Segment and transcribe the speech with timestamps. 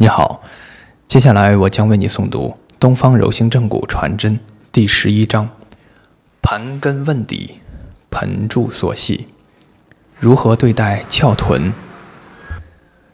[0.00, 0.44] 你好，
[1.08, 4.36] 接下来我将为你诵读《东方柔性正骨传真》
[4.70, 5.50] 第十一章：
[6.40, 7.58] 盘根问底，
[8.08, 9.26] 盆柱所系，
[10.20, 11.72] 如何对待翘臀？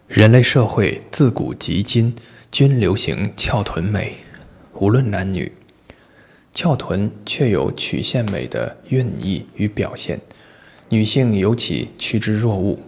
[0.09, 2.15] 人类社会自古及今
[2.53, 4.17] 均流行翘臀美，
[4.75, 5.51] 无论男女，
[6.53, 10.21] 翘臀却有曲线美的韵意与表现，
[10.91, 12.79] 女性尤其趋之若鹜。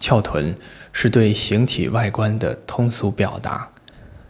[0.00, 0.56] 翘臀
[0.92, 3.68] 是对形体外观的通俗表达，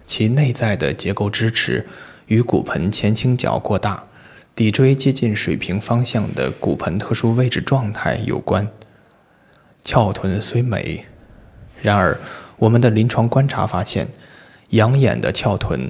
[0.05, 1.87] 其内在的结构支持
[2.27, 4.05] 与骨盆前倾角过大、
[4.57, 8.67] 骶椎接近水平方向的骨盆特殊位置状态有关。
[9.83, 11.07] 翘臀虽美，
[11.81, 12.19] 然而
[12.57, 14.09] 我们的临床观察发现，
[14.71, 15.89] 养眼的翘臀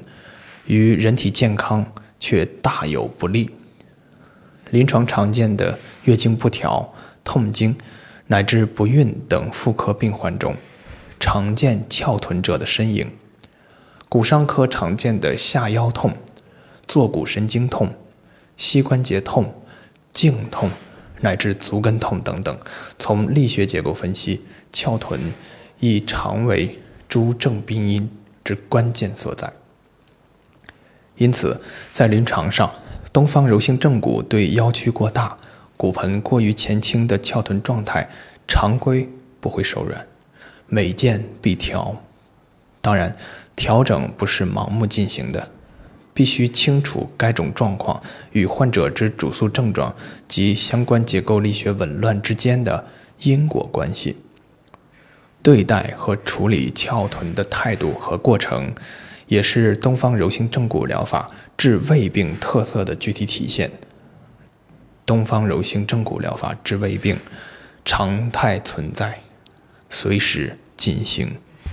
[0.66, 1.84] 与人体健康
[2.20, 3.50] 却大有不利。
[4.70, 6.94] 临床常见的月经不调、
[7.24, 7.74] 痛经。
[8.30, 10.54] 乃至不孕等妇科病患中，
[11.18, 13.08] 常见翘臀者的身影；
[14.08, 16.12] 骨伤科常见的下腰痛、
[16.86, 17.92] 坐骨神经痛、
[18.56, 19.52] 膝关节痛、
[20.12, 20.70] 颈痛，
[21.20, 22.56] 乃至足跟痛等等，
[23.00, 25.32] 从力学结构分析，翘臀
[25.80, 28.08] 亦常为诸症病因
[28.44, 29.52] 之关键所在。
[31.16, 31.60] 因此，
[31.92, 32.72] 在临床上，
[33.12, 35.36] 东方柔性正骨对腰曲过大。
[35.80, 38.06] 骨盆过于前倾的翘臀状态，
[38.46, 39.08] 常规
[39.40, 40.06] 不会手软，
[40.66, 41.96] 每见必调。
[42.82, 43.16] 当然，
[43.56, 45.50] 调整不是盲目进行的，
[46.12, 49.96] 必须清楚该种状况与患者之主诉症状
[50.28, 52.84] 及相关结构力学紊乱之间的
[53.20, 54.18] 因果关系。
[55.42, 58.70] 对待和处理翘臀的态度和过程，
[59.28, 63.70] 也是东方柔性正骨疗法治胃病特色的具体体现。
[65.04, 67.18] 东方柔性正骨疗法治胃病，
[67.84, 69.20] 常态存在，
[69.88, 71.36] 随时进行。